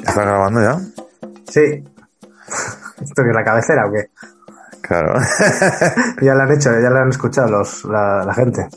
[0.00, 0.78] ¿Estás grabando ya?
[1.48, 1.84] Sí.
[3.02, 4.10] ¿Esto que es la cabecera o qué?
[4.82, 5.14] Claro.
[6.22, 8.68] Ya lo han hecho, ya lo han escuchado los, la, la gente.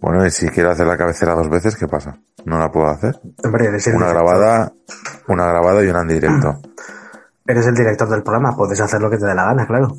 [0.00, 2.16] bueno, y si quiero hacer la cabecera dos veces, ¿qué pasa?
[2.44, 3.18] ¿No la puedo hacer?
[3.44, 4.72] Hombre, eres el, Una director, grabada,
[5.28, 6.60] una grabada y una en directo.
[7.46, 9.96] eres el director del programa, puedes hacer lo que te dé la gana, claro.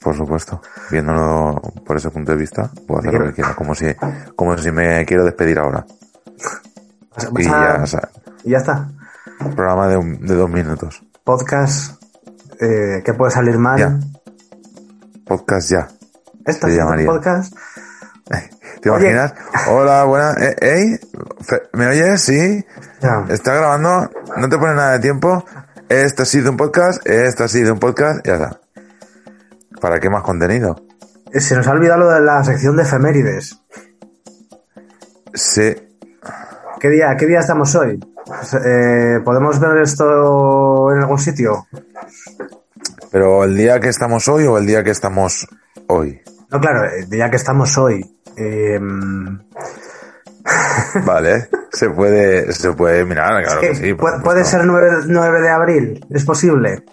[0.00, 0.60] Por supuesto.
[0.90, 3.54] Viéndolo por ese punto de vista, puedo hacer lo que quiera.
[3.54, 3.86] Como si,
[4.36, 5.84] como si me quiero despedir ahora.
[7.16, 8.00] Vas- vas ya,
[8.44, 8.88] y ya está.
[9.38, 11.02] Programa de, un- de dos minutos.
[11.24, 12.02] Podcast,
[12.60, 13.78] eh, ¿qué puede salir mal?
[13.78, 13.98] Ya.
[15.26, 15.88] Podcast ya.
[16.46, 17.54] Esto es un podcast.
[18.82, 19.10] ¿Te Oye.
[19.10, 19.34] imaginas?
[19.70, 20.36] Hola, buenas.
[20.40, 20.98] Eh,
[21.72, 22.20] ¿Me oyes?
[22.20, 22.64] Sí.
[23.00, 23.24] Ya.
[23.30, 24.10] ¿Está grabando?
[24.36, 25.44] ¿No te pone nada de tiempo?
[25.88, 28.60] Esto ha sido un podcast, esto ha sido un podcast, ya está.
[29.80, 30.76] ¿Para qué más contenido?
[31.32, 33.58] Eh, Se nos ha olvidado lo de la sección de efemérides.
[35.34, 35.74] Sí.
[36.80, 37.98] ¿Qué día, qué día estamos hoy?
[38.64, 41.66] Eh, ¿Podemos ver esto en algún sitio?
[43.10, 45.46] Pero el día que estamos hoy o el día que estamos
[45.88, 46.20] hoy.
[46.50, 48.04] No, claro, el día que estamos hoy.
[48.36, 48.80] Eh,
[51.04, 51.48] Vale.
[51.72, 53.94] se puede, se puede mirar, claro que que sí.
[53.94, 54.44] puede supuesto.
[54.44, 56.84] ser 9, 9 de abril, es posible.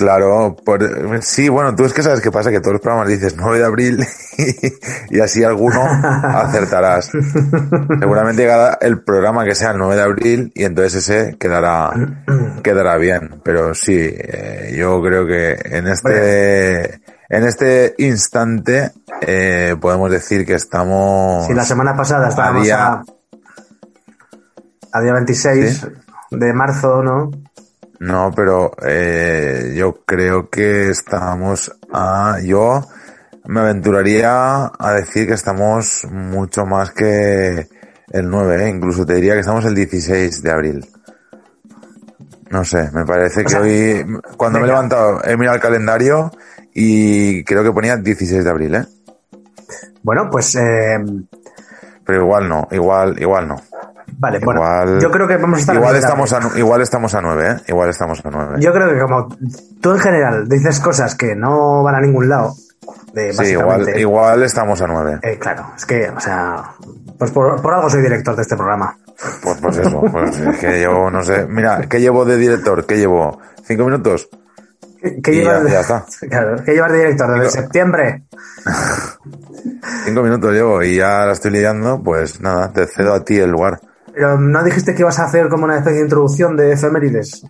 [0.00, 3.36] Claro, por- sí, bueno, tú es que sabes qué pasa, que todos los programas dices
[3.36, 4.06] 9 de abril
[4.38, 4.56] y,
[5.18, 7.10] y así alguno acertarás.
[8.00, 11.92] Seguramente llegará el programa que sea el 9 de abril y entonces ese quedará,
[12.62, 13.42] quedará bien.
[13.44, 16.94] Pero sí, eh, yo creo que en este,
[17.28, 21.46] en este instante eh, podemos decir que estamos...
[21.46, 23.02] Si la semana pasada estábamos día- a,
[24.92, 25.86] a día 26
[26.30, 27.30] de marzo, ¿no?
[28.00, 32.38] No, pero eh, yo creo que estamos a...
[32.42, 32.80] Yo
[33.44, 37.68] me aventuraría a decir que estamos mucho más que
[38.10, 38.68] el 9, ¿eh?
[38.70, 40.86] incluso te diría que estamos el 16 de abril.
[42.48, 44.04] No sé, me parece que sea, hoy,
[44.36, 46.32] cuando me he levantado, he mirado el calendario
[46.72, 48.86] y creo que ponía 16 de abril, ¿eh?
[50.02, 50.98] Bueno, pues eh,
[52.04, 53.56] Pero igual no, igual, igual no.
[54.20, 57.14] Vale, bueno, Igual, yo creo que vamos a estar igual en estamos a, igual estamos
[57.14, 57.56] a 9, ¿eh?
[57.68, 58.56] Igual estamos a 9.
[58.60, 59.28] Yo creo que como
[59.80, 62.54] tú en general dices cosas que no van a ningún lado,
[63.14, 65.18] de, sí, igual, igual estamos a 9.
[65.22, 66.62] eh, claro, es que, o sea,
[67.18, 68.96] pues por, por algo soy director de este programa.
[69.42, 72.86] Pues, pues eso, pues es que llevo, no sé, mira, ¿qué llevo de director?
[72.86, 73.38] ¿Qué llevo?
[73.64, 74.28] ¿Cinco minutos?
[75.02, 76.04] ¿Qué, qué llevas ya- está.
[76.28, 78.24] Claro, ¿qué llevas de director desde septiembre?
[80.04, 83.50] Cinco minutos llevo y ya la estoy lidiando, pues nada, te cedo a ti el
[83.50, 83.80] lugar.
[84.20, 87.42] Pero no dijiste que ibas a hacer como una especie de introducción de efemérides.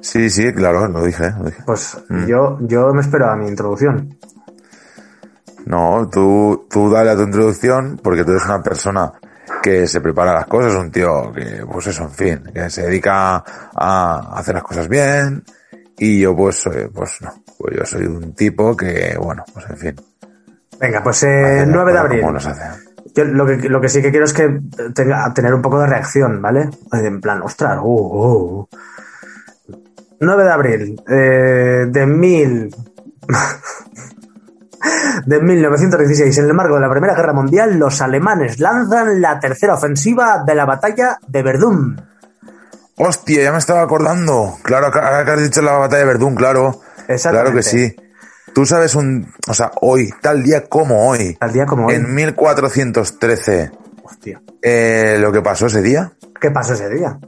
[0.00, 1.62] Sí, sí, claro, lo dije, lo dije.
[1.64, 2.26] Pues Mm.
[2.26, 4.18] yo, yo me espero a mi introducción.
[5.66, 9.12] No, tú, tú dale a tu introducción porque tú eres una persona
[9.62, 13.44] que se prepara las cosas, un tío que, pues eso, en fin, que se dedica
[13.76, 15.44] a hacer las cosas bien
[15.96, 19.76] y yo pues, soy- pues no, pues yo soy un tipo que, bueno, pues en
[19.76, 19.94] fin.
[20.80, 22.24] Venga, pues eh, las 9 de abril.
[23.14, 24.60] Yo lo que, lo que sí que quiero es que
[24.94, 26.70] tenga, tener un poco de reacción, ¿vale?
[26.92, 28.68] En plan, ostras, uh, uh.
[30.20, 32.74] 9 de abril eh, de mil...
[35.26, 39.74] de 1916, en el marco de la Primera Guerra Mundial, los alemanes lanzan la tercera
[39.74, 42.00] ofensiva de la batalla de Verdún.
[42.96, 44.56] Hostia, ya me estaba acordando.
[44.62, 46.80] Claro, ahora que has dicho la batalla de Verdún, claro.
[47.06, 47.94] Claro que sí.
[48.54, 51.94] Tú sabes un, o sea, hoy, tal día como hoy, Al día como hoy.
[51.94, 53.70] en 1413,
[54.02, 54.42] Hostia.
[54.62, 57.18] eh, lo que pasó ese día, ¿Qué pasó ese día?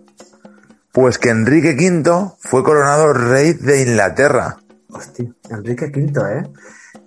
[0.92, 4.56] pues que Enrique V fue coronado rey de Inglaterra.
[4.90, 6.42] Hostia, Enrique V, ¿eh?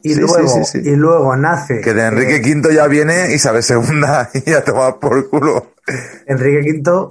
[0.01, 0.89] Y Sí, luego, sí, sí, sí.
[0.89, 1.81] y luego nace.
[1.81, 4.01] Que de Enrique eh, V ya viene Isabel II
[4.45, 5.73] y ya toma por culo.
[6.27, 7.09] Enrique V,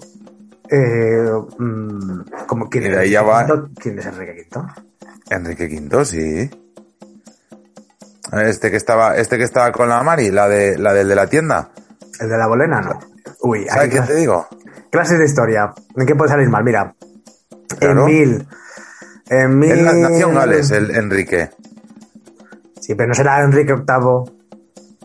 [0.70, 3.68] eh, mm, Como, ¿quién, Y es de ahí ya va-?
[3.80, 4.66] ¿Quién es Enrique Quinto?
[5.30, 6.50] Enrique Quinto, sí.
[8.42, 11.26] Este que estaba, este que estaba con la Mari, la de, la del de la
[11.26, 11.70] tienda.
[12.20, 12.80] ¿El de la bolena?
[12.80, 12.98] No.
[13.42, 14.46] Uy, ¿Sabes te digo?
[14.90, 15.72] clases de historia.
[15.96, 16.62] ¿En qué puede salir mal?
[16.64, 16.94] Mira.
[17.78, 18.06] Claro.
[18.06, 18.48] En mil.
[19.28, 19.70] En mil.
[19.72, 21.50] En la Nación Gales, el Enrique.
[22.80, 24.34] Sí, pero no será Enrique VIII.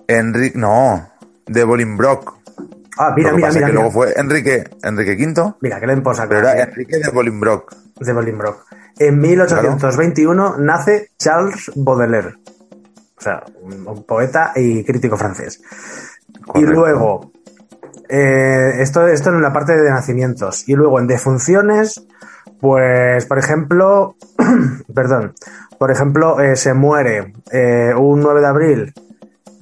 [0.08, 1.10] Enrique, no,
[1.46, 2.32] de Bolingbroke.
[2.98, 3.50] Ah, mira, Lo que mira, pasa mira.
[3.50, 6.98] es que Mira, luego fue Enrique, Enrique V, mira que le posa pero era Enrique
[6.98, 7.76] de Bolingbroke.
[8.00, 8.60] de Bolingbroke.
[8.98, 12.36] En 1821 nace Charles Baudelaire.
[13.20, 15.62] O sea, un, poeta y crítico francés.
[16.56, 17.34] Y luego,
[18.08, 20.68] eh, esto, esto en la parte de nacimientos.
[20.70, 22.08] Y luego en defunciones,
[22.62, 24.16] pues, por ejemplo,
[24.96, 25.34] perdón,
[25.78, 28.94] por ejemplo, eh, se muere eh, un 9 de abril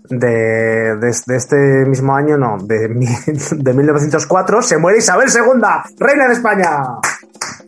[0.10, 2.88] de, de, de este mismo año, no, de,
[3.52, 5.62] de 1904, se muere Isabel II,
[5.98, 6.80] reina de España.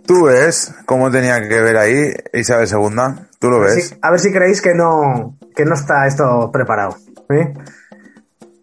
[0.06, 3.26] Tú ves cómo tenía que ver ahí Isabel II.
[3.40, 3.96] Tú lo ves.
[4.02, 6.96] a ver si creéis que no, que no está esto preparado.
[7.30, 7.54] ¿eh?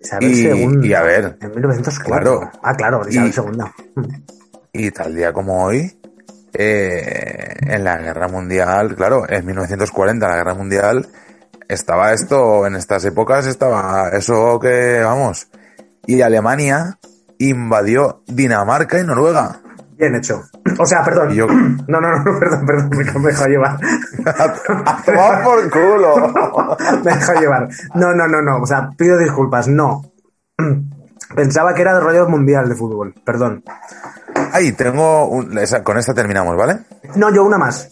[0.00, 0.78] Isabel Y- II.
[0.88, 2.38] y a ver, En 1904.
[2.40, 2.50] claro.
[2.62, 4.06] Ah, claro, Isabel Y- II.
[4.72, 5.98] Y tal día como hoy,
[6.52, 11.08] eh, en la Guerra Mundial, claro, en 1940, la Guerra Mundial,
[11.68, 15.48] estaba esto, en estas épocas estaba eso que, vamos,
[16.06, 16.98] y Alemania
[17.38, 19.60] invadió Dinamarca y Noruega.
[19.98, 20.42] Bien hecho.
[20.78, 21.32] O sea, perdón.
[21.32, 21.46] Yo-
[21.88, 23.78] No, no, no, perdón, perdón, me, me dejo llevar.
[24.26, 26.76] ¡A tomar por culo!
[27.04, 27.68] me dejo llevar.
[27.94, 28.58] No, no, no, no.
[28.62, 29.68] O sea, pido disculpas.
[29.68, 30.02] No.
[31.34, 33.14] Pensaba que era de rollo mundial de fútbol.
[33.24, 33.64] Perdón.
[34.52, 36.78] Ahí, tengo, un- esa- con esta terminamos, ¿vale?
[37.16, 37.88] No, yo una más.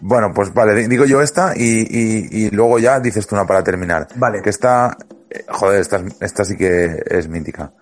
[0.00, 3.46] Bueno, pues vale, di- digo yo esta y, y- y luego ya dices tú una
[3.46, 4.06] para terminar.
[4.16, 4.40] Vale.
[4.40, 4.96] Que esta,
[5.28, 7.72] eh, joder, esta, es- esta sí que es mítica.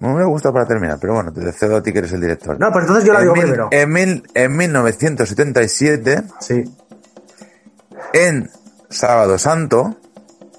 [0.00, 2.58] No me gusta para terminar, pero bueno, te cedo a ti que eres el director.
[2.60, 3.68] No, pues entonces yo la en, digo mil- primero.
[3.70, 6.64] en, mil- en 1977, Sí.
[8.12, 8.50] en
[8.90, 9.96] Sábado Santo,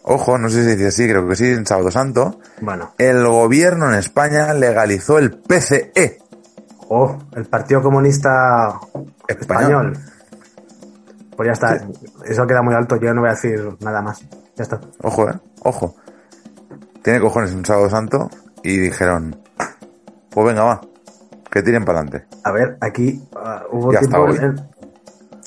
[0.03, 2.93] ojo, no sé si dice así, creo que sí, en Sábado Santo, Bueno.
[2.97, 5.31] el gobierno en España legalizó el.
[5.37, 6.19] PCE.
[6.89, 8.79] Oh, el Partido Comunista
[9.27, 9.93] Español.
[9.93, 9.97] Español.
[11.35, 11.87] Pues ya está.
[12.25, 12.95] Eso queda muy alto.
[12.95, 14.21] Yo no voy a decir nada más.
[14.55, 14.79] Ya está.
[15.03, 15.95] Ojo, eh, ojo.
[17.03, 18.29] Tiene cojones un Sábado Santo
[18.63, 19.35] y dijeron,
[20.29, 20.81] pues venga, va,
[21.51, 22.27] que tiren para adelante.
[22.43, 24.55] A ver, aquí ah, hubo, Ya tiempo en,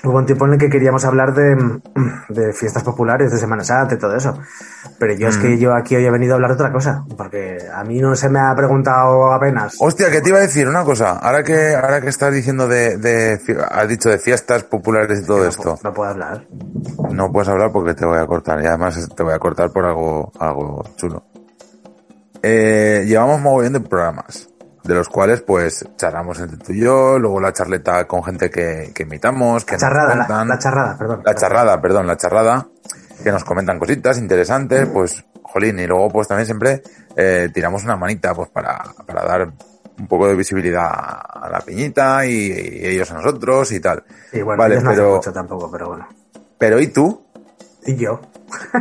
[0.02, 1.82] hubo un tiempo en el que queríamos hablar de, mm,
[2.30, 4.38] de fiestas populares, de Semana Santa y todo eso.
[4.98, 5.42] Pero yo es Mm.
[5.42, 7.04] que yo aquí hoy he venido a hablar de otra cosa.
[7.16, 9.76] Porque a mí no se me ha preguntado apenas.
[9.78, 11.18] Hostia, que te iba a decir una cosa.
[11.18, 13.38] Ahora que, ahora que estás diciendo de, de
[13.70, 16.46] has dicho de fiestas populares y todo no, esto, no puedo hablar.
[17.12, 18.62] no puedes hablar porque te voy a cortar.
[18.62, 21.24] Y además te voy a cortar por algo, algo chulo.
[22.42, 24.48] Eh, llevamos mogollón de programas,
[24.82, 28.92] de los cuales pues charlamos entre tú y yo, luego la charleta con gente que,
[28.94, 31.22] que invitamos, que La charrada, nos la, la charrada, perdón.
[31.24, 32.66] La charrada, perdón, la charrada,
[33.22, 36.82] que nos comentan cositas interesantes, pues, jolín, y luego pues también siempre
[37.16, 39.52] eh, tiramos una manita pues para, para dar
[39.98, 44.02] un poco de visibilidad a la piñita y, y ellos a nosotros y tal.
[44.32, 46.08] Bueno, vale, ellos no hacen pero, mucho tampoco, pero bueno.
[46.56, 47.22] pero ¿y tú?
[47.84, 48.20] Y yo.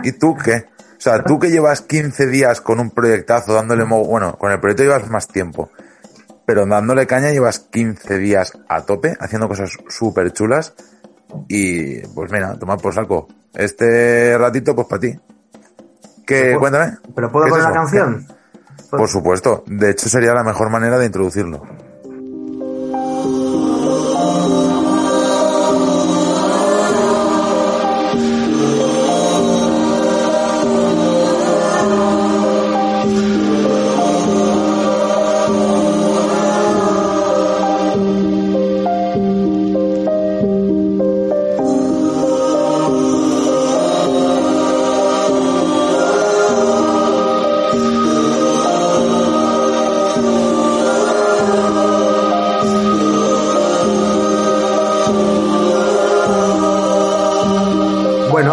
[0.04, 0.66] ¿Y tú qué?
[1.00, 4.60] O sea, tú que llevas 15 días con un proyectazo dándole, mo- bueno, con el
[4.60, 5.70] proyecto llevas más tiempo,
[6.46, 10.74] pero dándole caña llevas 15 días a tope, haciendo cosas súper chulas
[11.48, 13.28] y pues mira, tomar por saco.
[13.54, 15.20] Este ratito pues para ti.
[16.28, 16.42] ¿Qué?
[16.42, 16.98] ¿Pero puedo- Cuéntame.
[17.16, 18.28] ¿Pero puedo ¿Qué es poner la canción?
[18.90, 19.64] Por supuesto.
[19.68, 21.62] De hecho sería la mejor manera de introducirlo.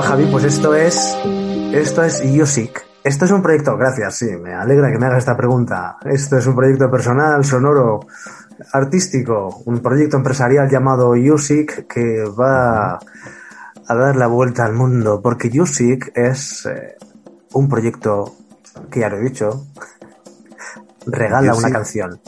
[0.06, 1.16] Javi, pues esto es.
[1.72, 2.80] Esto es Music.
[3.02, 5.96] Esto es un proyecto, gracias, sí, me alegra que me hagas esta pregunta.
[6.04, 8.06] Esto es un proyecto personal, sonoro,
[8.72, 15.50] artístico, un proyecto empresarial llamado Music que va a dar la vuelta al mundo, porque
[15.50, 16.94] Music es eh,
[17.54, 18.32] un proyecto
[18.88, 19.66] que ya lo he dicho,
[21.04, 22.20] regala una canción,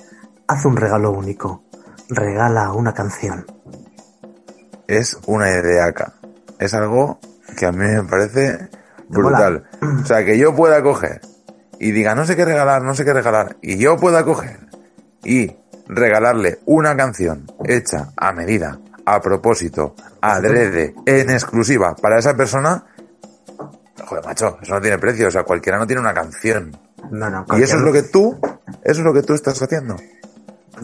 [0.49, 1.62] hace un regalo único,
[2.08, 3.47] regala una canción.
[4.88, 6.14] Es una ideaca.
[6.58, 7.20] Es algo
[7.57, 8.69] que a mí me parece
[9.09, 9.64] brutal.
[10.02, 11.21] O sea, que yo pueda coger
[11.78, 14.59] y diga no sé qué regalar, no sé qué regalar, y yo pueda coger
[15.25, 15.57] y
[15.88, 22.85] regalarle una canción hecha a medida, a propósito, adrede, en exclusiva para esa persona,
[24.05, 25.28] joder, macho, eso no tiene precio.
[25.28, 26.76] O sea, cualquiera no tiene una canción.
[27.11, 27.47] No, no.
[27.57, 28.38] Y eso es lo que tú,
[28.83, 29.97] eso es lo que tú estás haciendo.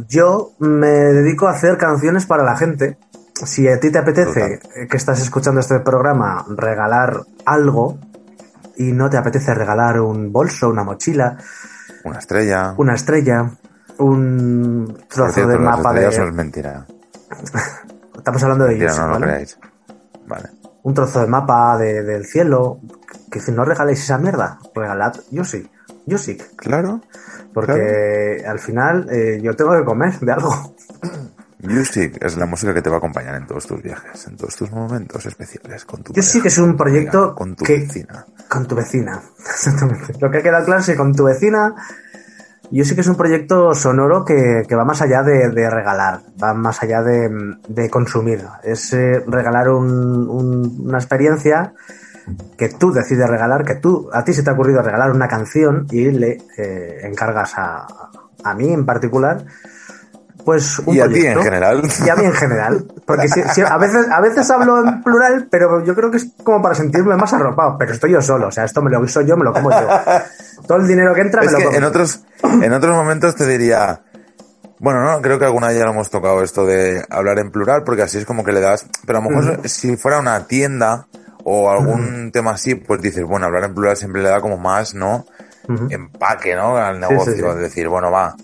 [0.08, 2.98] Yo me dedico a hacer canciones para la gente.
[3.44, 7.98] Si a ti te apetece, que estás escuchando este programa, regalar algo
[8.76, 11.36] y no te apetece regalar un bolso, una mochila,
[12.04, 12.74] Una estrella.
[12.76, 13.50] una estrella,
[13.98, 16.06] un trozo cierto, de mapa de...
[16.08, 16.86] es mentira.
[18.16, 19.26] Estamos hablando de lo ¿vale?
[19.26, 19.58] creáis.
[20.26, 20.48] Vale.
[20.84, 22.78] Un trozo de mapa de- del cielo.
[23.30, 25.68] Que si no regaléis esa mierda, regalad Yusi.
[26.06, 26.54] Yusik.
[26.56, 27.00] Claro.
[27.52, 30.74] Porque al final eh, yo tengo que comer de algo.
[31.66, 34.54] Music es la música que te va a acompañar en todos tus viajes, en todos
[34.56, 38.24] tus momentos especiales con tu Yo sí que es un proyecto con tu que- vecina.
[38.48, 39.20] Con tu vecina.
[39.38, 40.14] Exactamente.
[40.20, 41.74] Lo que ha quedado claro es que con tu vecina.
[42.70, 46.20] Yo sí que es un proyecto sonoro que, que va más allá de, de regalar,
[46.42, 47.28] va más allá de,
[47.68, 48.42] de consumir.
[48.62, 51.74] Es eh, regalar un- un- una experiencia
[52.56, 55.86] que tú decides regalar, que tú, a ti se te ha ocurrido regalar una canción
[55.90, 57.86] y le eh, encargas a,
[58.42, 59.44] a mí en particular,
[60.44, 61.82] pues un Y a ti en general.
[62.04, 62.84] Y a mí en general.
[63.06, 66.28] Porque si- si- a, veces, a veces hablo en plural, pero yo creo que es
[66.42, 67.76] como para sentirme más arropado.
[67.78, 69.88] Pero estoy yo solo, o sea, esto me lo guiso yo, me lo como yo.
[70.66, 71.76] Todo el dinero que entra me Es lo como.
[71.76, 74.00] en otros, en otros momentos te diría,
[74.80, 77.82] bueno, no, creo que alguna vez ya lo hemos tocado esto de hablar en plural,
[77.84, 81.06] porque así es como que le das, pero a lo mejor si fuera una tienda
[81.44, 84.94] o algún tema así, pues dices, bueno, hablar en plural siempre le da como más,
[84.94, 85.24] ¿no?
[85.90, 86.76] Empaque, ¿no?
[86.76, 87.46] Al negocio, sí, sí.
[87.46, 88.34] de decir, bueno, va.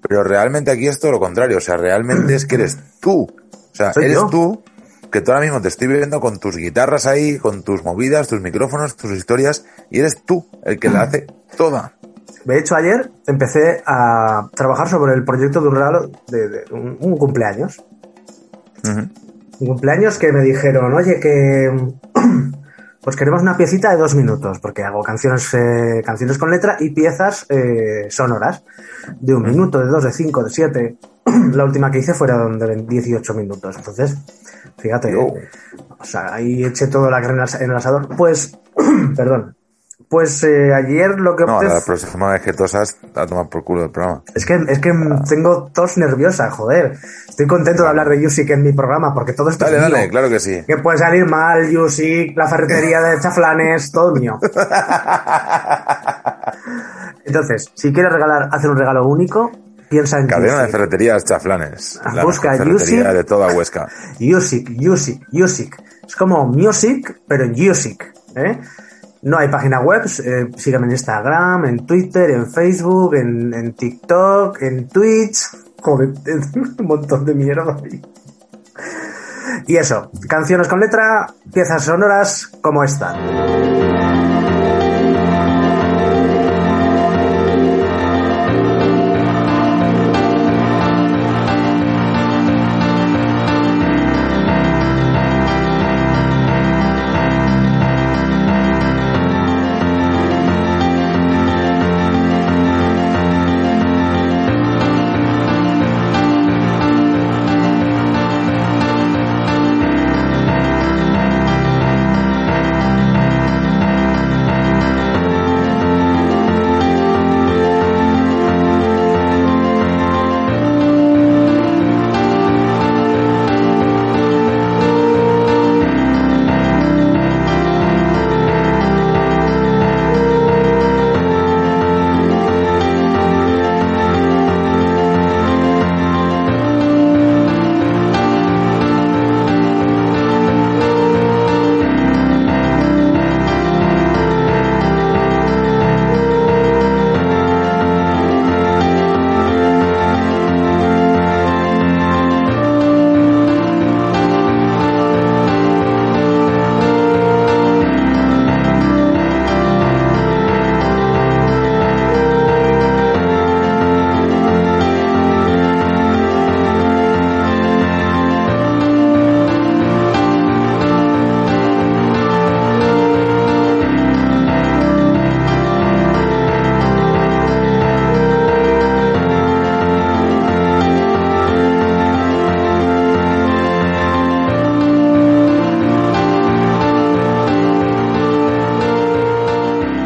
[0.00, 3.22] Pero realmente aquí es todo lo contrario, o sea, realmente es que eres tú.
[3.22, 4.28] O sea, eres yo.
[4.28, 4.62] tú
[5.10, 8.40] que tú ahora mismo te estoy viendo con tus guitarras ahí, con tus movidas, tus
[8.40, 11.26] micrófonos, tus historias, y eres tú el que la hace
[11.56, 11.94] toda.
[12.44, 16.96] De hecho, ayer empecé a trabajar sobre el proyecto de un regalo de, de un,
[17.00, 17.84] un cumpleaños.
[18.84, 21.70] Un cumpleaños que me dijeron, oye, que
[23.02, 26.90] pues queremos una piecita de dos minutos, porque hago canciones, eh, canciones con letra y
[26.90, 28.64] piezas eh, sonoras
[29.20, 30.96] de un minuto, de dos, de cinco, de siete.
[31.52, 33.76] La última que hice fueron de 18 minutos.
[33.76, 34.16] Entonces,
[34.78, 35.26] fíjate, Yo.
[35.98, 38.08] o sea, ahí eché todo la carne en el asador.
[38.16, 38.58] Pues,
[39.16, 39.57] perdón.
[40.08, 43.62] Pues eh, ayer lo que No, opté la próxima vez que tosas, a tomar por
[43.62, 44.22] culo del programa.
[44.34, 44.90] es que, es que
[45.28, 46.96] tengo tos nerviosa, joder.
[47.28, 49.92] Estoy contento de hablar de Yusik en mi programa porque todo esto Dale, es mío.
[49.94, 50.62] dale, claro que sí.
[50.66, 54.38] Que puede salir mal, Yusik, la ferretería de Chaflanes, todo mío.
[57.24, 59.50] Entonces, si quieres regalar, hacer un regalo único,
[59.88, 60.72] piensa en Cadena de Yusik.
[60.72, 62.00] ferreterías Chaflanes.
[62.14, 63.14] La Busca mejor ferretería Yusi.
[63.16, 63.88] de toda Huesca.
[64.18, 65.76] Yusik, Yusik, Yusik.
[66.06, 68.02] Es como Music, pero en Yusik.
[68.36, 68.58] ¿eh?
[69.22, 74.62] No hay página web, eh, sígueme en Instagram, en Twitter, en Facebook, en, en TikTok,
[74.62, 75.38] en Twitch.
[75.80, 76.08] Joder,
[76.78, 78.00] un montón de mierda ahí.
[79.66, 83.14] Y eso, canciones con letra, piezas sonoras como esta.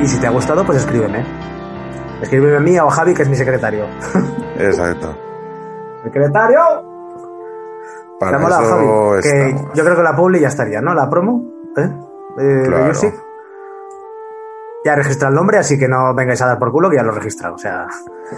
[0.02, 1.24] Y si te ha gustado, pues escríbeme.
[2.20, 3.86] Escríbeme a mí o a Javi, que es mi secretario.
[4.58, 5.16] Exacto.
[6.02, 6.60] Secretario.
[8.18, 9.22] ¿Te Para molado, Javi?
[9.22, 10.94] Que yo creo que la publi ya estaría, ¿no?
[10.94, 11.42] La promo,
[11.76, 11.88] ¿eh?
[12.38, 12.86] Eh, Claro.
[12.86, 13.14] Music.
[14.84, 17.04] Ya he registrado el nombre, así que no vengáis a dar por culo que ya
[17.04, 17.54] lo he registrado.
[17.54, 17.86] O sea,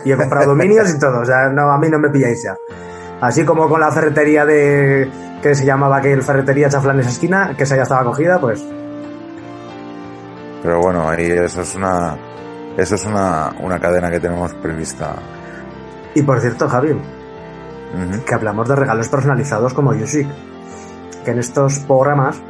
[0.05, 1.21] y he comprado dominios y todo.
[1.21, 2.57] O sea, no, a mí no me pilláis ya.
[3.21, 5.11] Así como con la ferretería de
[5.43, 8.63] que se llamaba que el ferretería Chaflanes Esquina, que esa ya estaba cogida, pues
[10.65, 12.17] Pero bueno, ahí eso es una
[12.77, 15.15] eso es una, una cadena que tenemos prevista.
[16.15, 16.97] Y por cierto, Javi,
[18.27, 20.27] que hablamos de regalos personalizados como Music.
[21.25, 22.41] Que en estos programas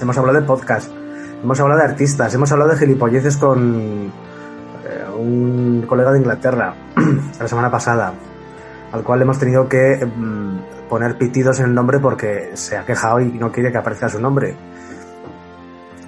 [0.00, 0.90] hemos hablado de podcast,
[1.42, 4.10] hemos hablado de artistas, hemos hablado de gilipolleces con
[4.86, 6.74] eh, un colega de Inglaterra
[7.40, 8.14] la semana pasada,
[8.92, 13.20] al cual hemos tenido que mm, poner pitidos en el nombre porque se ha quejado
[13.20, 14.56] y no quiere que aparezca su nombre.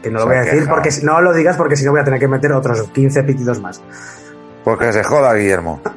[0.02, 0.74] Que no lo voy a decir quejado.
[0.74, 3.22] porque si- no lo digas porque si no voy a tener que meter otros 15
[3.22, 3.80] pitidos más.
[4.64, 5.80] Porque se joda, Guillermo.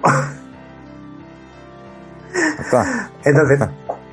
[3.23, 3.59] Entonces,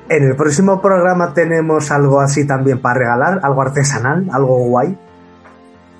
[0.09, 4.97] en el próximo programa tenemos algo así también para regalar, algo artesanal, algo guay.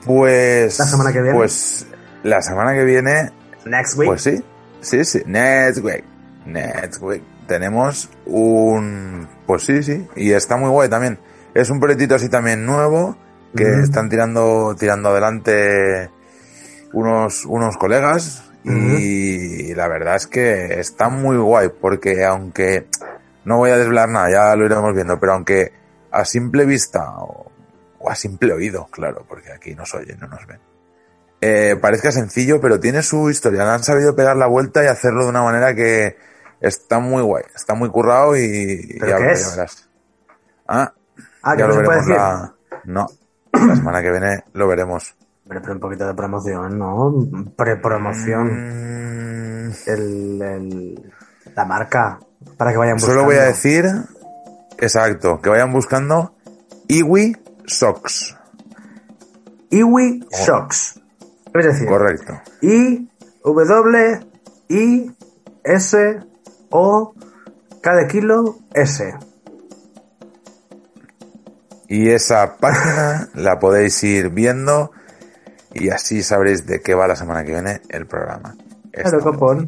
[0.06, 0.80] Pues.
[0.80, 1.36] La semana que viene.
[1.38, 1.88] Pues
[2.24, 3.32] la semana que viene.
[3.66, 4.08] Next week.
[4.10, 4.44] Pues sí.
[4.82, 5.22] Sí, sí.
[5.26, 6.04] Next week.
[6.46, 7.24] Next week.
[7.48, 9.28] Tenemos un.
[9.46, 10.08] Pues sí, sí.
[10.16, 11.20] Y está muy guay también.
[11.54, 13.16] Es un proyectito así también nuevo.
[13.56, 16.10] Que están tirando, tirando adelante
[16.94, 18.44] unos, unos colegas.
[18.64, 21.70] Y la verdad es que está muy guay.
[21.80, 22.88] Porque aunque.
[23.44, 25.20] No voy a desvelar nada, ya lo iremos viendo.
[25.20, 25.72] Pero aunque
[26.12, 27.04] a simple vista.
[27.18, 27.52] O,
[28.00, 30.60] o a simple oído, claro, porque aquí nos oyen, no nos ven.
[31.40, 33.64] Eh, parezca sencillo, pero tiene su historia.
[33.64, 36.18] Le han sabido pegar la vuelta y hacerlo de una manera que
[36.60, 37.44] está muy guay.
[37.56, 39.42] Está muy currado y ¿Pero ya, qué lo- es?
[39.44, 39.90] ya verás.
[40.68, 40.94] Ah,
[41.44, 42.16] Ah, que ya no lo se puede decir.
[42.16, 42.54] la...
[42.86, 43.08] No,
[43.54, 45.16] la semana que viene lo veremos.
[45.44, 47.14] Hombre, pero un poquito de promoción, ¿no?
[47.56, 48.48] Prepromoción.
[49.68, 51.14] Mm, El, el-
[51.56, 52.20] la marca.
[52.58, 53.14] Para que vayan buscando.
[53.20, 53.86] solo voy a decir,
[54.80, 56.34] exacto, que vayan buscando
[56.88, 57.36] Iwi
[57.68, 58.36] Socks.
[59.70, 61.00] Iwi Shocks.
[61.54, 62.34] Es decir, Correcto.
[62.62, 63.10] I,
[63.44, 64.20] W,
[64.70, 65.12] I,
[65.64, 66.20] S,
[66.70, 67.14] O,
[67.82, 69.14] K de kilo, S.
[71.94, 74.92] Y esa página la podéis ir viendo
[75.74, 78.56] y así sabréis de qué va la semana que viene el programa.
[78.94, 79.68] Claro, copón.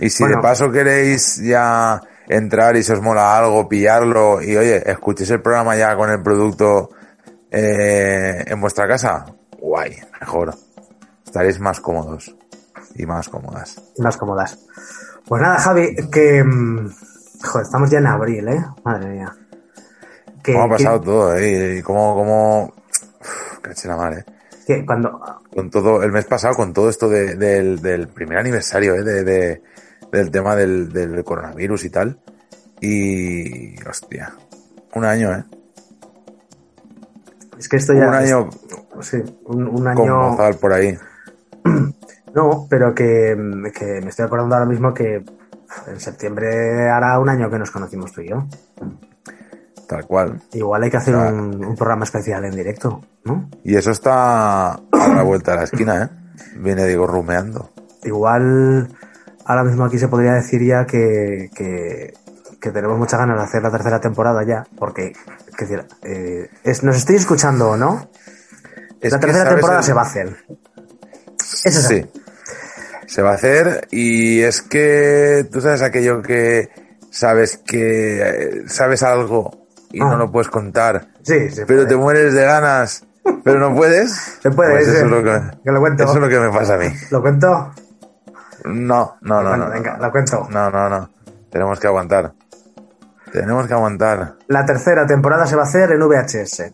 [0.00, 0.38] Y si Bueno.
[0.38, 5.40] de paso queréis ya entrar y si os mola algo, pillarlo y oye, escuchéis el
[5.40, 6.90] programa ya con el producto
[7.52, 9.24] eh, en vuestra casa,
[9.60, 10.52] guay, mejor.
[11.24, 12.34] Estaréis más cómodos
[12.96, 13.80] y más cómodas.
[13.98, 14.58] Más cómodas.
[15.28, 16.42] Pues nada, Javi, que.
[16.42, 16.90] mm,
[17.44, 18.64] Joder, estamos ya en abril, ¿eh?
[18.84, 19.32] Madre mía.
[20.42, 21.36] Que, ¿Cómo ha que- pasado todo?
[21.36, 21.76] Eh?
[21.78, 22.64] Y cómo, cómo...
[23.20, 24.24] Uf, la madre.
[24.66, 25.20] que cuando.
[25.54, 29.02] Con todo, el mes pasado, con todo esto de- del, del primer aniversario, ¿eh?
[29.02, 29.62] de, de-
[30.10, 32.18] del tema del, del coronavirus y tal.
[32.80, 34.32] Y, hostia,
[34.94, 35.44] un año, ¿eh?
[37.58, 38.08] Es que esto ya.
[38.08, 38.50] un año
[39.00, 40.16] Sí, un, un con año.
[40.30, 40.96] Mozart por ahí.
[42.34, 43.36] No, pero que,
[43.78, 45.22] que me estoy acordando ahora mismo que
[45.86, 48.46] en septiembre hará un año que nos conocimos tú y yo.
[49.92, 50.42] Tal cual.
[50.52, 53.48] Igual hay que hacer un, un programa especial en directo, ¿no?
[53.64, 54.80] Y eso está a
[55.14, 56.08] la vuelta de la esquina, ¿eh?
[56.56, 57.70] Viene, digo, rumeando.
[58.04, 58.88] Igual
[59.44, 62.14] ahora mismo aquí se podría decir ya que, que,
[62.60, 65.12] que tenemos muchas ganas de hacer la tercera temporada ya, porque
[65.58, 68.08] decir, eh, es, nos estoy escuchando o no,
[69.00, 70.36] Es la tercera ¿sabes temporada el- se va a hacer.
[71.64, 72.06] Eso es Sí.
[73.06, 76.70] Se va a hacer y es que tú sabes aquello que
[77.10, 79.61] sabes que eh, sabes algo
[79.92, 80.06] y Ah.
[80.06, 81.88] no lo puedes contar, Sí, se pero puede.
[81.90, 83.04] te mueres de ganas,
[83.44, 84.12] pero no puedes.
[84.42, 84.90] Se puede, Pues sí.
[84.92, 86.04] eso, es lo que, Que lo cuento.
[86.04, 86.86] eso es lo que me pasa a mí.
[87.10, 87.72] ¿Lo cuento?
[88.64, 89.70] No, no, no, no.
[89.70, 90.04] venga, no.
[90.06, 90.48] lo cuento.
[90.50, 91.10] No, no, no.
[91.50, 92.32] Tenemos que aguantar.
[93.32, 94.34] Tenemos que aguantar.
[94.48, 96.72] La tercera temporada se va a hacer en VHS.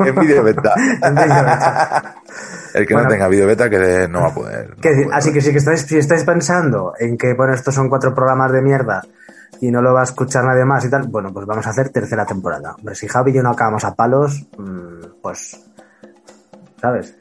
[0.00, 0.74] En vídeo beta.
[1.02, 2.14] En vídeo beta.
[2.74, 3.08] El que Bueno.
[3.08, 4.70] no tenga vídeo beta que no va a poder.
[4.70, 7.32] no Que decir, va a así que si que estáis, si estáis pensando en que
[7.34, 9.02] bueno estos son cuatro programas de mierda
[9.60, 11.90] y no lo va a escuchar nadie más y tal, bueno, pues vamos a hacer
[11.90, 12.74] tercera temporada.
[12.78, 15.58] Hombre, si Javi y yo no acabamos a palos, mm, pues
[16.80, 17.16] ¿sabes?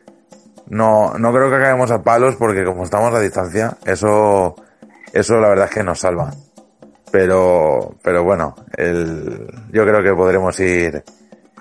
[0.69, 4.55] No, no creo que acabemos a palos porque como estamos a distancia, eso,
[5.13, 6.31] eso la verdad es que nos salva.
[7.11, 11.03] Pero, pero bueno, el, yo creo que podremos ir,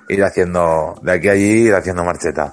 [0.09, 2.53] ir haciendo, de aquí a allí, ir haciendo marcheta.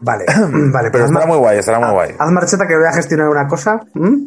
[0.00, 0.24] Vale,
[0.72, 2.14] vale, Pero pues haz, estará muy guay, estará muy guay.
[2.18, 3.80] haz marcheta que voy a gestionar una cosa.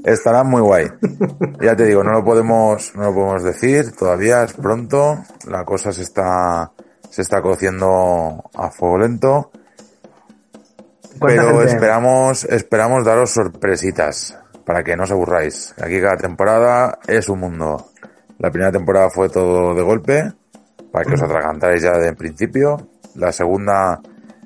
[0.03, 0.87] Estará muy guay.
[1.61, 5.91] Ya te digo, no lo podemos, no lo podemos decir, todavía es pronto, la cosa
[5.91, 6.71] se está,
[7.09, 9.51] se está cociendo a fuego lento,
[11.19, 15.73] ¿Cuánta pero gente- esperamos, esperamos daros sorpresitas para que no os aburráis.
[15.83, 17.87] Aquí cada temporada es un mundo.
[18.37, 20.31] La primera temporada fue todo de golpe,
[20.93, 22.77] para que os atragantáis ya de principio.
[23.15, 23.99] La segunda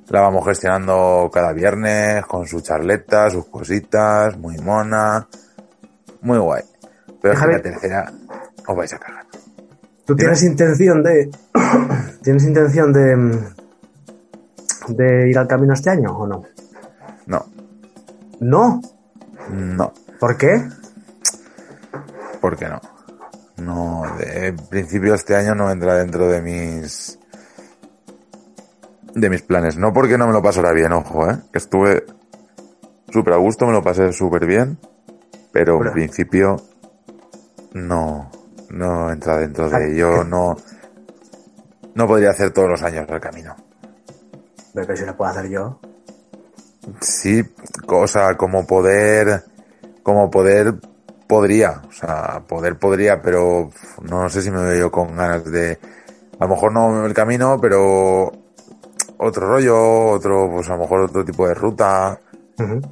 [0.10, 5.28] la vamos gestionando cada viernes con su charleta, sus cositas, muy mona,
[6.22, 6.64] muy guay.
[7.22, 8.12] Pero es que la tercera
[8.68, 9.26] os vais a cagar.
[10.06, 11.32] ¿Tú tienes intención de.
[12.24, 13.16] ¿Tienes intención de.
[13.16, 13.56] mm,
[14.90, 16.44] de ir al camino este año o no?
[17.26, 17.46] No,
[18.42, 18.82] No.
[19.50, 20.62] no, ¿Por qué?
[22.42, 22.82] ¿por qué no?
[23.58, 27.18] No, de principio este año no entra dentro de mis
[29.14, 29.78] de mis planes.
[29.78, 31.38] No porque no me lo pasara bien, ojo, ¿eh?
[31.54, 32.06] Estuve
[33.12, 34.78] súper a gusto, me lo pasé súper bien,
[35.52, 36.56] pero en Pero- principio
[37.74, 38.30] no,
[38.70, 40.30] no entra dentro Ah, de yo, ¿qué?
[40.30, 40.58] no,
[41.96, 43.56] no podría hacer todos los años el camino.
[44.74, 45.80] Pero que si lo puedo hacer yo.
[47.00, 47.44] Sí,
[47.86, 49.44] cosa como poder,
[50.02, 50.74] como poder
[51.28, 53.70] podría, o sea, poder podría, pero
[54.02, 55.80] no sé si me veo yo con ganas de,
[56.40, 58.32] a lo mejor no el camino, pero
[59.24, 62.20] otro rollo, otro, pues a lo mejor otro tipo de ruta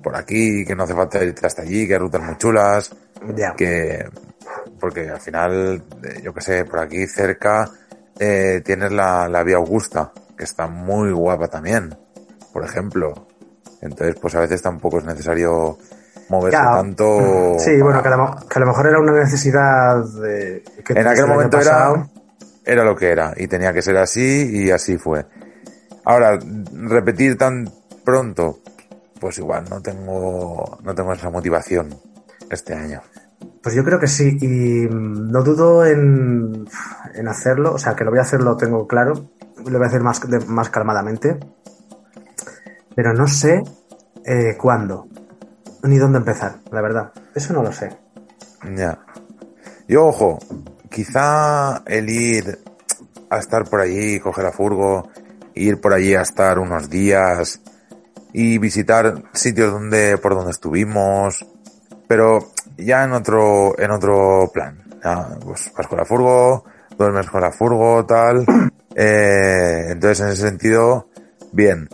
[0.01, 2.91] por aquí, que no hace falta irte hasta allí, que hay rutas muy chulas,
[3.55, 4.05] que,
[4.79, 7.69] porque al final, eh, yo que sé, por aquí cerca
[8.19, 11.95] eh, tienes la, la vía Augusta, que está muy guapa también,
[12.51, 13.13] por ejemplo.
[13.81, 15.77] Entonces, pues a veces tampoco es necesario
[16.29, 17.57] moverse tanto.
[17.59, 21.07] Sí, bueno, que a, lo, que a lo mejor era una necesidad de, que en
[21.07, 21.93] aquel momento era,
[22.65, 25.25] era lo que era y tenía que ser así y así fue.
[26.05, 26.39] Ahora,
[26.73, 27.69] repetir tan
[28.03, 28.59] pronto,
[29.19, 31.89] pues igual no tengo, no tengo esa motivación
[32.49, 33.01] este año.
[33.61, 36.67] Pues yo creo que sí, y no dudo en,
[37.13, 39.29] en hacerlo, o sea, que lo voy a hacer lo tengo claro,
[39.65, 41.37] lo voy a hacer más, de- más calmadamente,
[42.95, 43.63] pero no sé
[44.25, 45.07] eh, cuándo,
[45.83, 47.95] ni dónde empezar, la verdad, eso no lo sé.
[48.75, 48.99] Ya.
[49.87, 50.39] Yo, ojo,
[50.89, 52.59] quizá el ir
[53.29, 55.09] a estar por allí, coger la furgo,
[55.55, 57.61] ir por allí a estar unos días
[58.33, 61.45] y visitar sitios donde, por donde estuvimos,
[62.07, 62.39] pero
[62.77, 64.77] ya en otro, en otro plan.
[65.03, 66.63] Ya, pues vas con la furgo,
[66.97, 68.45] duermes con la furgo, tal.
[68.93, 71.07] Eh, entonces, en ese sentido,
[71.53, 71.87] bien.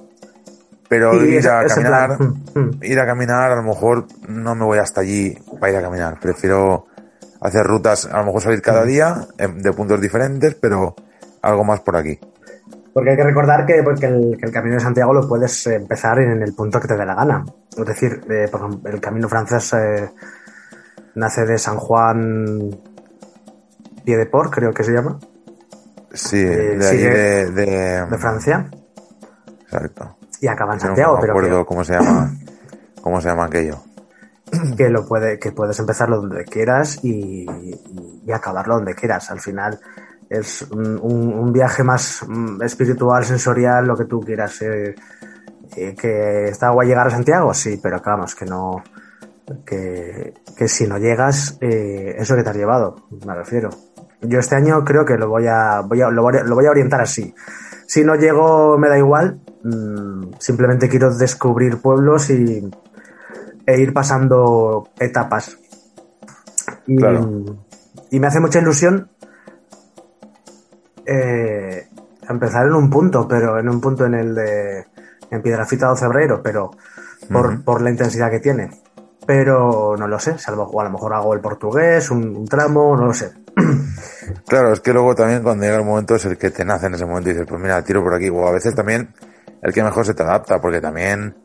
[0.89, 2.20] Pero Sí, ir ese- a caminar.
[2.20, 2.80] Mm, mm.
[2.82, 6.20] ir a caminar, a lo mejor no me voy hasta allí para ir a caminar.
[6.20, 6.88] Prefiero
[7.39, 10.96] hacer rutas, a lo mejor salir cada día em, de puntos diferentes, pero
[11.43, 12.20] algo más por aquí.
[12.97, 15.75] Porque hay que recordar que, porque el, que el Camino de Santiago lo puedes eh,
[15.75, 17.45] empezar en el punto que te dé la gana.
[17.77, 20.10] Es decir, eh, por ejemplo, el Camino francés eh,
[21.13, 22.71] nace de San Juan
[24.03, 25.19] Pied-de-Port, creo que se llama,
[26.12, 28.67] Sí, Eh, de ahí sigue de, de, de Francia,
[29.62, 30.17] Exacto.
[30.41, 32.31] y acaba en Yo no Santiago, me pero acuerdo que, cómo se llama,
[32.99, 33.77] cómo se llama aquello.
[34.75, 37.45] que lo puede, que puedes empezarlo donde quieras y,
[38.25, 39.29] y acabarlo donde quieras.
[39.29, 39.79] Al final
[40.30, 44.62] es un, viaje más mm, espiritual, sensorial, lo que tú quieras.
[44.62, 44.96] eh,
[45.76, 48.84] eh, que está guay llegar a Santiago, sí, pero que vamos, que no.
[49.66, 53.70] Que, que si no llegas, eh, eso que te has llevado, me refiero.
[54.22, 56.66] Yo este año creo que lo voy a, voy a, lo, voy a, lo voy
[56.66, 57.34] a orientar así.
[57.86, 59.40] Si no llego, me da igual.
[59.63, 62.70] mm, simplemente quiero descubrir pueblos y,
[63.66, 65.58] e ir pasando etapas.
[66.86, 67.46] Y, Claro.
[68.12, 69.10] y me hace mucha ilusión
[71.08, 71.88] eh,
[72.30, 74.86] empezar en un punto, pero en un punto en el de
[75.30, 76.72] en Piedrafita o Cebreiro, pero
[77.32, 78.70] por, por la intensidad que tiene.
[79.26, 83.08] Pero no lo sé, salvo a lo mejor hago el portugués, un, un tramo, no
[83.08, 83.32] lo sé.
[84.46, 86.96] Claro, es que luego también cuando llega el momento es el que te nace en
[86.96, 88.30] ese momento y dices, pues mira, tiro por aquí.
[88.30, 89.13] O a veces también
[89.62, 91.36] el que mejor se te adapta, porque también,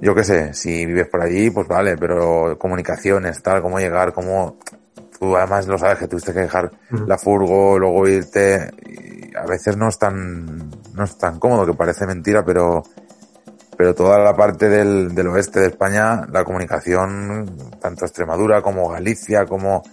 [0.00, 4.58] yo qué sé, si vives por allí, pues vale, pero comunicaciones, tal, cómo llegar, cómo...
[5.22, 6.68] Tú además lo sabes que tuviste que dejar
[7.06, 8.72] la furgo, luego irte...
[8.84, 12.82] Y a veces no es tan, no es tan cómodo, que parece mentira, pero...
[13.76, 19.46] Pero toda la parte del, del oeste de España, la comunicación, tanto Extremadura como Galicia,
[19.46, 19.84] como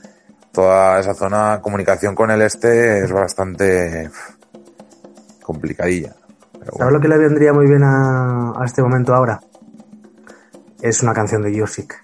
[0.52, 4.10] toda esa zona, comunicación con el este es bastante
[5.44, 6.16] complicadilla.
[6.60, 9.40] Pero ¿Sabes lo que le vendría muy bien a, a este momento ahora?
[10.82, 12.02] Es una canción de Yusik.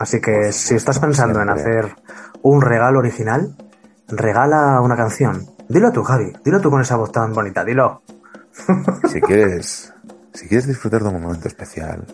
[0.00, 1.94] Así que si estás pensando en hacer
[2.44, 3.56] un regalo original,
[4.06, 5.46] regala una canción.
[5.66, 6.30] Dilo tú, Javi.
[6.44, 7.64] Dilo tú con esa voz tan bonita.
[7.64, 8.02] Dilo.
[9.10, 9.92] si quieres,
[10.32, 12.04] si quieres disfrutar de un momento especial,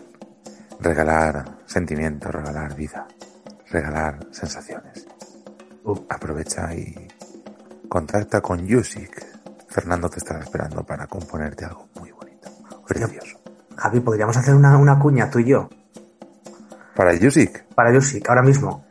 [0.79, 3.05] regalar sentimientos, regalar vida,
[3.69, 5.05] regalar sensaciones,
[6.09, 6.95] aprovecha y
[7.89, 9.31] contacta con Yusik.
[9.67, 12.49] Fernando te estará esperando para componerte algo muy bonito,
[12.87, 13.37] precioso.
[13.75, 15.69] Javi, podríamos hacer una, una cuña tú y yo.
[16.95, 17.65] para Yusik.
[17.75, 18.90] Para Yusik, ahora mismo.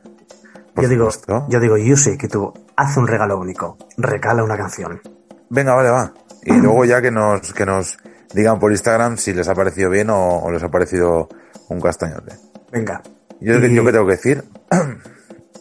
[0.74, 1.08] Por yo digo,
[1.48, 3.76] yo digo Yusik y tú, haz un regalo único.
[3.96, 5.00] Recala una canción.
[5.48, 6.12] Venga, vale, va.
[6.44, 7.98] Y luego ya que nos, que nos
[8.32, 11.28] digan por Instagram si les ha parecido bien o, o les ha parecido
[11.68, 12.34] un castañote.
[12.72, 13.02] Venga.
[13.40, 14.44] Yo, Y yo qué tengo que decir,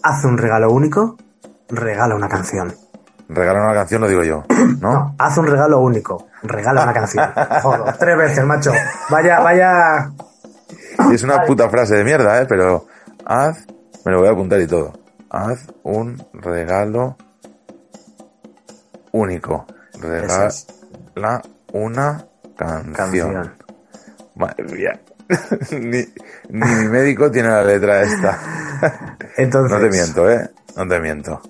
[0.04, 1.17] Haz un regalo único,
[1.69, 2.74] regala una canción.
[3.28, 4.43] regalar una canción lo digo yo,
[4.80, 4.93] ¿no?
[4.93, 7.30] No, haz un regalo único, regala una canción.
[7.62, 8.72] Joder, tres veces, macho.
[9.10, 10.12] Vaya, vaya.
[11.12, 12.45] Es una puta frase de mierda, ¿eh?
[12.48, 12.86] Pero
[13.26, 13.65] haz,
[14.06, 14.94] me lo voy a apuntar y todo.
[15.30, 17.18] Haz un regalo
[19.12, 19.66] único.
[20.00, 20.52] Regala
[21.74, 22.94] una canción.
[22.94, 23.54] Canción.
[24.36, 25.00] Madre mía.
[25.72, 26.00] ni,
[26.50, 28.40] ni mi médico tiene la letra esta.
[29.38, 29.78] Entonces.
[29.78, 30.50] no te miento, ¿eh?
[30.76, 31.42] No te miento.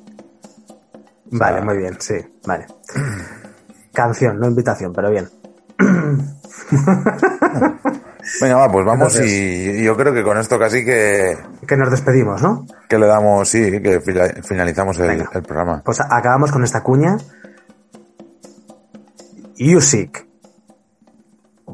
[1.32, 2.66] Vale, sea- muy bien, sí, vale.
[3.94, 5.30] Canción, no invitación, pero bien.
[8.42, 11.90] Venga, va, pues vamos Entonces- y, yo creo que con esto casi que, Que nos
[11.90, 12.66] despedimos, ¿no?
[12.88, 14.02] que le damos, sí, que
[14.44, 15.82] finalizamos el, programa.
[15.84, 17.18] Pues acabamos con esta cuña.
[19.60, 20.26] Music.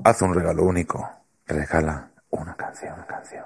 [0.03, 1.07] Haz un regalo único.
[1.47, 3.45] Regala una canción, una canción.